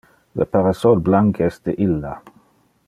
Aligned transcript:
Le 0.39 0.45
parasol 0.53 1.03
blanc 1.09 1.41
es 1.49 1.61
de 1.69 1.77
illa. 1.89 2.19